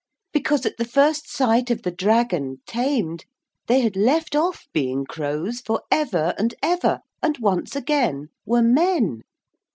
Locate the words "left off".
3.95-4.67